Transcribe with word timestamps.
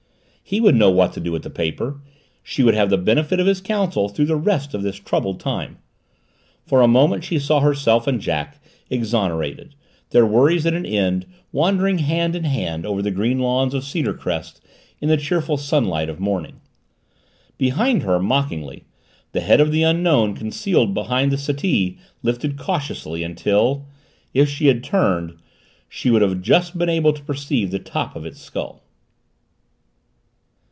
He 0.43 0.59
would 0.59 0.75
know 0.75 0.91
what 0.91 1.13
to 1.13 1.21
do 1.21 1.31
with 1.31 1.43
the 1.43 1.49
paper 1.49 2.01
she 2.43 2.61
would 2.61 2.73
have 2.73 2.89
the 2.89 2.97
benefit 2.97 3.39
of 3.39 3.47
his 3.47 3.61
counsel 3.61 4.09
through 4.09 4.25
the 4.25 4.35
rest 4.35 4.73
of 4.73 4.83
this 4.83 4.97
troubled 4.97 5.39
time. 5.39 5.77
For 6.67 6.81
a 6.81 6.89
moment 6.89 7.23
she 7.23 7.39
saw 7.39 7.61
herself 7.61 8.05
and 8.05 8.19
Jack, 8.19 8.61
exonerated, 8.89 9.75
their 10.09 10.25
worries 10.25 10.65
at 10.65 10.73
an 10.73 10.85
end, 10.85 11.25
wandering 11.53 11.99
hand 11.99 12.35
in 12.35 12.43
hand 12.43 12.85
over 12.85 13.01
the 13.01 13.11
green 13.11 13.39
lawns 13.39 13.73
of 13.73 13.85
Cedarcrest 13.85 14.59
in 14.99 15.07
the 15.07 15.15
cheerful 15.15 15.55
sunlight 15.55 16.09
of 16.09 16.19
morning. 16.19 16.59
Behind 17.57 18.03
her, 18.03 18.19
mockingly, 18.19 18.83
the 19.31 19.39
head 19.39 19.61
of 19.61 19.71
the 19.71 19.83
Unknown 19.83 20.35
concealed 20.35 20.93
behind 20.93 21.31
the 21.31 21.37
settee 21.37 21.97
lifted 22.23 22.57
cautiously 22.57 23.23
until, 23.23 23.85
if 24.33 24.49
she 24.49 24.67
had 24.67 24.83
turned, 24.83 25.37
she 25.87 26.09
would 26.09 26.21
have 26.21 26.41
just 26.41 26.77
been 26.77 26.89
able 26.89 27.13
to 27.13 27.23
perceive 27.23 27.71
the 27.71 27.79
top 27.79 28.17
of 28.17 28.25
its 28.25 28.41
skull. 28.41 28.83